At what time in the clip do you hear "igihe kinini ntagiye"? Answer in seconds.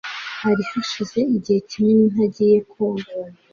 1.35-2.57